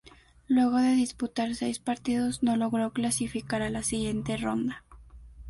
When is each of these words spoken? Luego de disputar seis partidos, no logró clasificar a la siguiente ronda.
Luego 0.47 0.77
de 0.79 0.93
disputar 0.95 1.53
seis 1.53 1.77
partidos, 1.77 2.41
no 2.41 2.55
logró 2.55 2.91
clasificar 2.91 3.61
a 3.61 3.69
la 3.69 3.83
siguiente 3.83 4.35
ronda. 4.35 4.83